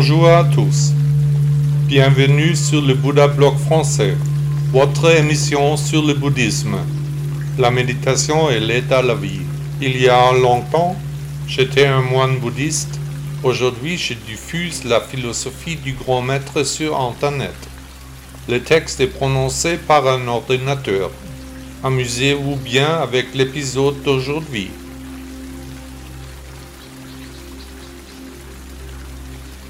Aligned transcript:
Bonjour 0.00 0.28
à 0.28 0.44
tous. 0.44 0.92
Bienvenue 1.88 2.54
sur 2.54 2.80
le 2.80 2.94
Bouddha 2.94 3.26
Blog 3.26 3.56
français, 3.56 4.16
votre 4.70 5.10
émission 5.10 5.76
sur 5.76 6.06
le 6.06 6.14
bouddhisme, 6.14 6.76
la 7.58 7.72
méditation 7.72 8.48
et 8.48 8.60
l'aide 8.60 8.92
à 8.92 9.02
la 9.02 9.16
vie. 9.16 9.40
Il 9.80 10.00
y 10.00 10.08
a 10.08 10.32
longtemps, 10.34 10.94
j'étais 11.48 11.86
un 11.86 12.00
moine 12.00 12.38
bouddhiste. 12.38 13.00
Aujourd'hui, 13.42 13.98
je 13.98 14.14
diffuse 14.14 14.84
la 14.84 15.00
philosophie 15.00 15.74
du 15.74 15.94
grand 15.94 16.22
maître 16.22 16.62
sur 16.62 16.96
Internet. 16.96 17.56
Le 18.48 18.62
texte 18.62 19.00
est 19.00 19.08
prononcé 19.08 19.78
par 19.78 20.06
un 20.06 20.28
ordinateur. 20.28 21.10
Amusez-vous 21.82 22.54
bien 22.54 23.00
avec 23.02 23.34
l'épisode 23.34 24.00
d'aujourd'hui. 24.04 24.70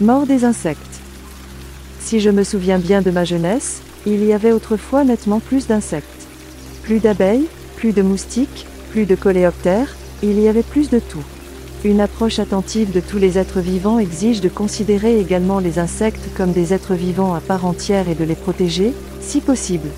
Mort 0.00 0.26
des 0.26 0.44
insectes. 0.44 1.00
Si 1.98 2.20
je 2.20 2.30
me 2.30 2.44
souviens 2.44 2.78
bien 2.78 3.02
de 3.02 3.10
ma 3.10 3.24
jeunesse, 3.24 3.80
il 4.06 4.24
y 4.24 4.32
avait 4.32 4.52
autrefois 4.52 5.02
nettement 5.02 5.40
plus 5.40 5.66
d'insectes. 5.66 6.28
Plus 6.84 7.00
d'abeilles, 7.00 7.48
plus 7.74 7.92
de 7.92 8.02
moustiques, 8.02 8.68
plus 8.92 9.06
de 9.06 9.16
coléoptères, 9.16 9.96
il 10.22 10.38
y 10.38 10.46
avait 10.46 10.62
plus 10.62 10.88
de 10.88 11.00
tout. 11.00 11.24
Une 11.84 12.00
approche 12.00 12.38
attentive 12.38 12.92
de 12.92 13.00
tous 13.00 13.18
les 13.18 13.38
êtres 13.38 13.58
vivants 13.58 13.98
exige 13.98 14.40
de 14.40 14.48
considérer 14.48 15.18
également 15.18 15.58
les 15.58 15.80
insectes 15.80 16.28
comme 16.36 16.52
des 16.52 16.72
êtres 16.72 16.94
vivants 16.94 17.34
à 17.34 17.40
part 17.40 17.66
entière 17.66 18.08
et 18.08 18.14
de 18.14 18.24
les 18.24 18.36
protéger, 18.36 18.94
si 19.20 19.40
possible. 19.40 19.88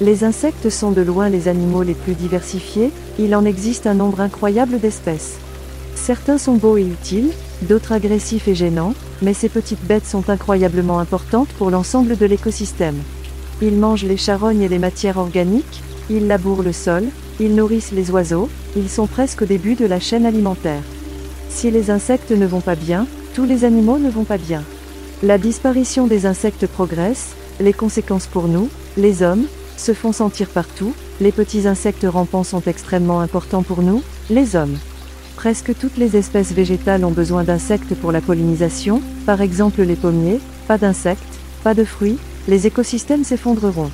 Les 0.00 0.22
insectes 0.22 0.70
sont 0.70 0.92
de 0.92 1.02
loin 1.02 1.28
les 1.28 1.48
animaux 1.48 1.82
les 1.82 1.94
plus 1.94 2.14
diversifiés, 2.14 2.92
il 3.18 3.34
en 3.34 3.44
existe 3.44 3.88
un 3.88 3.94
nombre 3.94 4.20
incroyable 4.20 4.78
d'espèces. 4.78 5.38
Certains 6.04 6.36
sont 6.36 6.56
beaux 6.56 6.76
et 6.76 6.84
utiles, 6.84 7.30
d'autres 7.62 7.92
agressifs 7.92 8.46
et 8.46 8.54
gênants, 8.54 8.92
mais 9.22 9.32
ces 9.32 9.48
petites 9.48 9.86
bêtes 9.86 10.04
sont 10.04 10.28
incroyablement 10.28 10.98
importantes 10.98 11.48
pour 11.56 11.70
l'ensemble 11.70 12.18
de 12.18 12.26
l'écosystème. 12.26 12.98
Ils 13.62 13.78
mangent 13.78 14.04
les 14.04 14.18
charognes 14.18 14.60
et 14.60 14.68
les 14.68 14.78
matières 14.78 15.16
organiques, 15.16 15.80
ils 16.10 16.26
labourent 16.26 16.62
le 16.62 16.74
sol, 16.74 17.04
ils 17.40 17.54
nourrissent 17.54 17.92
les 17.92 18.10
oiseaux, 18.10 18.50
ils 18.76 18.90
sont 18.90 19.06
presque 19.06 19.40
au 19.40 19.44
début 19.46 19.76
de 19.76 19.86
la 19.86 19.98
chaîne 19.98 20.26
alimentaire. 20.26 20.82
Si 21.48 21.70
les 21.70 21.90
insectes 21.90 22.32
ne 22.32 22.44
vont 22.44 22.60
pas 22.60 22.76
bien, 22.76 23.06
tous 23.32 23.46
les 23.46 23.64
animaux 23.64 23.96
ne 23.96 24.10
vont 24.10 24.24
pas 24.24 24.36
bien. 24.36 24.62
La 25.22 25.38
disparition 25.38 26.06
des 26.06 26.26
insectes 26.26 26.66
progresse, 26.66 27.30
les 27.60 27.72
conséquences 27.72 28.26
pour 28.26 28.46
nous, 28.48 28.68
les 28.98 29.22
hommes, 29.22 29.46
se 29.78 29.94
font 29.94 30.12
sentir 30.12 30.50
partout, 30.50 30.92
les 31.22 31.32
petits 31.32 31.66
insectes 31.66 32.06
rampants 32.06 32.44
sont 32.44 32.62
extrêmement 32.66 33.20
importants 33.22 33.62
pour 33.62 33.80
nous, 33.80 34.02
les 34.28 34.54
hommes. 34.54 34.76
Presque 35.36 35.76
toutes 35.78 35.96
les 35.96 36.16
espèces 36.16 36.52
végétales 36.52 37.04
ont 37.04 37.10
besoin 37.10 37.44
d'insectes 37.44 37.94
pour 37.94 38.12
la 38.12 38.20
pollinisation, 38.20 39.02
par 39.26 39.40
exemple 39.40 39.82
les 39.82 39.96
pommiers, 39.96 40.40
pas 40.68 40.78
d'insectes, 40.78 41.22
pas 41.62 41.74
de 41.74 41.84
fruits, 41.84 42.18
les 42.48 42.66
écosystèmes 42.66 43.24
s'effondreront. 43.24 43.90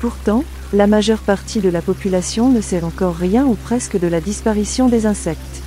Pourtant, 0.00 0.44
la 0.72 0.86
majeure 0.86 1.18
partie 1.18 1.60
de 1.60 1.68
la 1.68 1.82
population 1.82 2.50
ne 2.50 2.60
sait 2.60 2.82
encore 2.82 3.16
rien 3.16 3.44
ou 3.44 3.54
presque 3.54 3.98
de 3.98 4.06
la 4.06 4.20
disparition 4.20 4.88
des 4.88 5.06
insectes. 5.06 5.62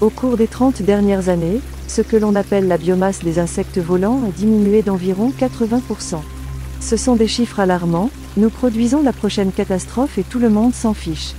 Au 0.00 0.10
cours 0.10 0.36
des 0.36 0.46
30 0.46 0.82
dernières 0.82 1.28
années, 1.28 1.60
ce 1.88 2.02
que 2.02 2.16
l'on 2.16 2.34
appelle 2.34 2.68
la 2.68 2.78
biomasse 2.78 3.20
des 3.20 3.38
insectes 3.38 3.78
volants 3.78 4.20
a 4.26 4.30
diminué 4.30 4.82
d'environ 4.82 5.32
80%. 5.38 6.16
Ce 6.80 6.96
sont 6.96 7.16
des 7.16 7.26
chiffres 7.26 7.60
alarmants, 7.60 8.10
nous 8.36 8.50
produisons 8.50 9.02
la 9.02 9.12
prochaine 9.12 9.52
catastrophe 9.52 10.18
et 10.18 10.22
tout 10.22 10.38
le 10.38 10.50
monde 10.50 10.74
s'en 10.74 10.94
fiche. 10.94 11.34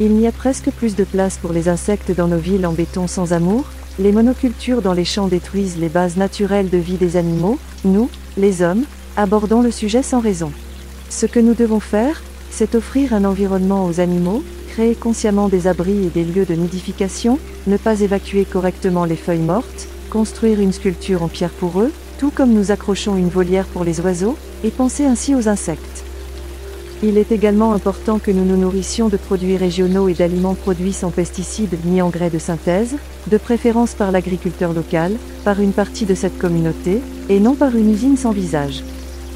Il 0.00 0.14
n'y 0.14 0.26
a 0.26 0.32
presque 0.32 0.70
plus 0.70 0.96
de 0.96 1.04
place 1.04 1.38
pour 1.38 1.52
les 1.52 1.68
insectes 1.68 2.10
dans 2.10 2.26
nos 2.26 2.38
villes 2.38 2.66
en 2.66 2.72
béton 2.72 3.06
sans 3.06 3.32
amour, 3.32 3.64
les 4.00 4.10
monocultures 4.10 4.82
dans 4.82 4.92
les 4.92 5.04
champs 5.04 5.28
détruisent 5.28 5.78
les 5.78 5.88
bases 5.88 6.16
naturelles 6.16 6.68
de 6.68 6.78
vie 6.78 6.96
des 6.96 7.16
animaux, 7.16 7.60
nous, 7.84 8.10
les 8.36 8.60
hommes, 8.60 8.84
abordons 9.16 9.62
le 9.62 9.70
sujet 9.70 10.02
sans 10.02 10.18
raison. 10.18 10.50
Ce 11.10 11.26
que 11.26 11.38
nous 11.38 11.54
devons 11.54 11.78
faire, 11.78 12.24
c'est 12.50 12.74
offrir 12.74 13.14
un 13.14 13.24
environnement 13.24 13.86
aux 13.86 14.00
animaux, 14.00 14.42
créer 14.70 14.96
consciemment 14.96 15.48
des 15.48 15.68
abris 15.68 16.06
et 16.06 16.10
des 16.10 16.24
lieux 16.24 16.44
de 16.44 16.54
nidification, 16.54 17.38
ne 17.68 17.76
pas 17.76 18.00
évacuer 18.00 18.44
correctement 18.44 19.04
les 19.04 19.14
feuilles 19.14 19.38
mortes, 19.38 19.86
construire 20.10 20.58
une 20.58 20.72
sculpture 20.72 21.22
en 21.22 21.28
pierre 21.28 21.50
pour 21.50 21.80
eux, 21.80 21.92
tout 22.18 22.32
comme 22.34 22.52
nous 22.52 22.72
accrochons 22.72 23.16
une 23.16 23.28
volière 23.28 23.66
pour 23.66 23.84
les 23.84 24.00
oiseaux, 24.00 24.36
et 24.64 24.70
penser 24.70 25.04
ainsi 25.04 25.36
aux 25.36 25.48
insectes. 25.48 25.93
Il 27.06 27.18
est 27.18 27.32
également 27.32 27.74
important 27.74 28.18
que 28.18 28.30
nous 28.30 28.46
nous 28.46 28.56
nourrissions 28.56 29.10
de 29.10 29.18
produits 29.18 29.58
régionaux 29.58 30.08
et 30.08 30.14
d'aliments 30.14 30.54
produits 30.54 30.94
sans 30.94 31.10
pesticides 31.10 31.76
ni 31.84 32.00
engrais 32.00 32.30
de 32.30 32.38
synthèse, 32.38 32.96
de 33.26 33.36
préférence 33.36 33.92
par 33.92 34.10
l'agriculteur 34.10 34.72
local, 34.72 35.12
par 35.44 35.60
une 35.60 35.74
partie 35.74 36.06
de 36.06 36.14
cette 36.14 36.38
communauté, 36.38 37.02
et 37.28 37.40
non 37.40 37.56
par 37.56 37.76
une 37.76 37.92
usine 37.92 38.16
sans 38.16 38.30
visage. 38.30 38.82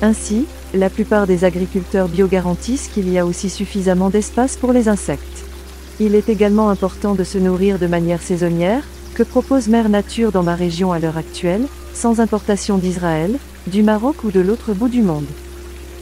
Ainsi, 0.00 0.46
la 0.72 0.88
plupart 0.88 1.26
des 1.26 1.44
agriculteurs 1.44 2.08
bio 2.08 2.26
garantissent 2.26 2.88
qu'il 2.88 3.12
y 3.12 3.18
a 3.18 3.26
aussi 3.26 3.50
suffisamment 3.50 4.08
d'espace 4.08 4.56
pour 4.56 4.72
les 4.72 4.88
insectes. 4.88 5.44
Il 6.00 6.14
est 6.14 6.30
également 6.30 6.70
important 6.70 7.14
de 7.14 7.24
se 7.24 7.36
nourrir 7.36 7.78
de 7.78 7.86
manière 7.86 8.22
saisonnière, 8.22 8.84
que 9.14 9.22
propose 9.22 9.68
Mère 9.68 9.90
Nature 9.90 10.32
dans 10.32 10.42
ma 10.42 10.54
région 10.54 10.90
à 10.90 10.98
l'heure 10.98 11.18
actuelle, 11.18 11.66
sans 11.92 12.20
importation 12.20 12.78
d'Israël, 12.78 13.38
du 13.66 13.82
Maroc 13.82 14.24
ou 14.24 14.30
de 14.30 14.40
l'autre 14.40 14.72
bout 14.72 14.88
du 14.88 15.02
monde. 15.02 15.26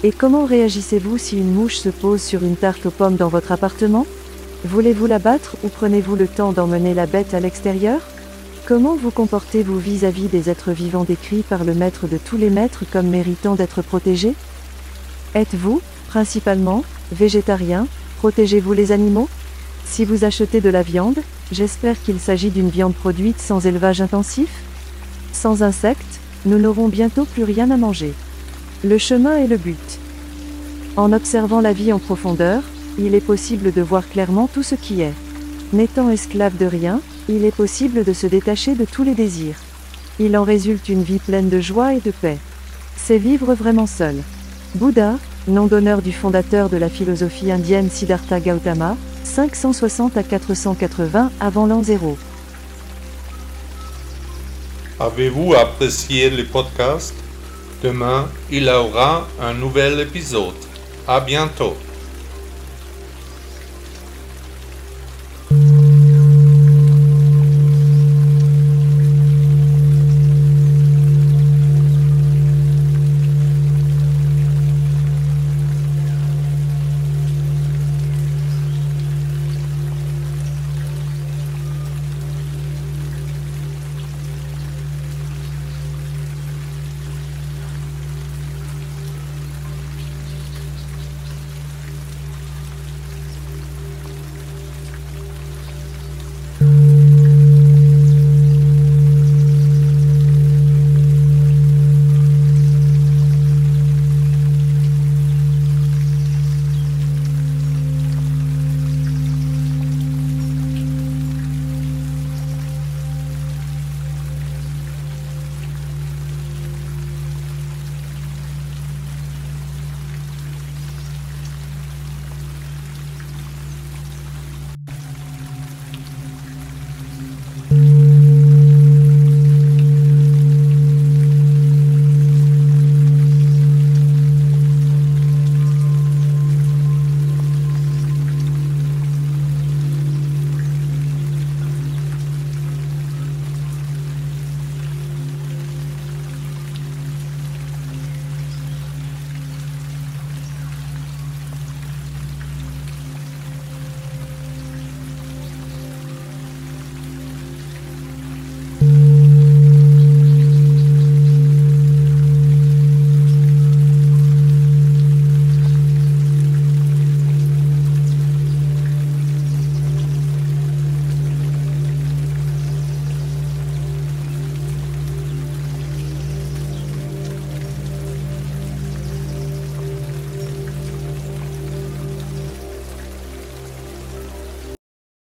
Et 0.04 0.12
comment 0.12 0.44
réagissez-vous 0.44 1.16
si 1.16 1.38
une 1.38 1.54
mouche 1.54 1.76
se 1.76 1.88
pose 1.88 2.20
sur 2.20 2.44
une 2.44 2.56
tarte 2.56 2.84
aux 2.84 2.90
pommes 2.90 3.16
dans 3.16 3.28
votre 3.28 3.52
appartement? 3.52 4.06
Voulez-vous 4.64 5.06
la 5.06 5.18
battre 5.18 5.56
ou 5.64 5.68
prenez-vous 5.68 6.16
le 6.16 6.28
temps 6.28 6.52
d'emmener 6.52 6.92
la 6.92 7.06
bête 7.06 7.32
à 7.32 7.40
l'extérieur? 7.40 8.00
Comment 8.66 8.94
vous 8.94 9.10
comportez-vous 9.10 9.78
vis-à-vis 9.78 10.26
des 10.26 10.50
êtres 10.50 10.72
vivants 10.72 11.04
décrits 11.04 11.42
par 11.42 11.64
le 11.64 11.72
maître 11.72 12.08
de 12.08 12.18
tous 12.18 12.36
les 12.36 12.50
maîtres 12.50 12.84
comme 12.92 13.08
méritant 13.08 13.54
d'être 13.54 13.80
protégés? 13.80 14.34
Êtes-vous, 15.34 15.80
principalement, 16.08 16.84
végétarien? 17.10 17.86
Protégez-vous 18.18 18.74
les 18.74 18.92
animaux? 18.92 19.28
Si 19.86 20.04
vous 20.04 20.24
achetez 20.24 20.60
de 20.60 20.68
la 20.68 20.82
viande, 20.82 21.20
j'espère 21.52 22.00
qu'il 22.02 22.20
s'agit 22.20 22.50
d'une 22.50 22.70
viande 22.70 22.94
produite 22.94 23.40
sans 23.40 23.64
élevage 23.66 24.02
intensif? 24.02 24.50
Sans 25.32 25.62
insectes, 25.62 26.20
nous 26.44 26.58
n'aurons 26.58 26.88
bientôt 26.88 27.24
plus 27.24 27.44
rien 27.44 27.70
à 27.70 27.76
manger. 27.76 28.12
Le 28.88 28.98
chemin 28.98 29.38
est 29.38 29.48
le 29.48 29.56
but. 29.56 29.98
En 30.96 31.12
observant 31.12 31.60
la 31.60 31.72
vie 31.72 31.92
en 31.92 31.98
profondeur, 31.98 32.62
il 33.00 33.16
est 33.16 33.20
possible 33.20 33.72
de 33.72 33.82
voir 33.82 34.08
clairement 34.08 34.46
tout 34.46 34.62
ce 34.62 34.76
qui 34.76 35.00
est. 35.00 35.14
N'étant 35.72 36.08
esclave 36.08 36.56
de 36.56 36.66
rien, 36.66 37.00
il 37.28 37.44
est 37.44 37.54
possible 37.54 38.04
de 38.04 38.12
se 38.12 38.28
détacher 38.28 38.76
de 38.76 38.84
tous 38.84 39.02
les 39.02 39.16
désirs. 39.16 39.56
Il 40.20 40.36
en 40.36 40.44
résulte 40.44 40.88
une 40.88 41.02
vie 41.02 41.18
pleine 41.18 41.48
de 41.48 41.58
joie 41.58 41.94
et 41.94 42.00
de 42.00 42.12
paix. 42.12 42.38
C'est 42.96 43.18
vivre 43.18 43.54
vraiment 43.54 43.88
seul. 43.88 44.14
Bouddha, 44.76 45.16
nom 45.48 45.66
d'honneur 45.66 46.00
du 46.00 46.12
fondateur 46.12 46.68
de 46.68 46.76
la 46.76 46.88
philosophie 46.88 47.50
indienne 47.50 47.90
Siddhartha 47.90 48.38
Gautama, 48.38 48.96
560 49.24 50.16
à 50.16 50.22
480 50.22 51.32
avant 51.40 51.66
l'an 51.66 51.82
0. 51.82 52.16
Avez-vous 55.00 55.54
apprécié 55.54 56.30
le 56.30 56.44
podcast 56.44 57.16
Demain, 57.82 58.28
il 58.50 58.68
aura 58.68 59.26
un 59.40 59.54
nouvel 59.54 60.00
épisode. 60.00 60.54
À 61.06 61.20
bientôt. 61.20 61.76